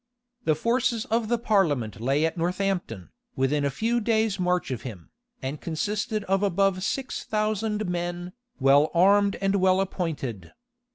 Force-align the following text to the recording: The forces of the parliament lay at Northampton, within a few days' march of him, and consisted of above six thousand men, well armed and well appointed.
The 0.45 0.55
forces 0.55 1.05
of 1.11 1.27
the 1.27 1.37
parliament 1.37 2.01
lay 2.01 2.25
at 2.25 2.35
Northampton, 2.35 3.11
within 3.35 3.63
a 3.63 3.69
few 3.69 3.99
days' 4.01 4.39
march 4.39 4.71
of 4.71 4.81
him, 4.81 5.11
and 5.43 5.61
consisted 5.61 6.23
of 6.23 6.41
above 6.41 6.81
six 6.81 7.23
thousand 7.23 7.87
men, 7.87 8.33
well 8.59 8.89
armed 8.95 9.35
and 9.41 9.57
well 9.57 9.79
appointed. 9.79 10.53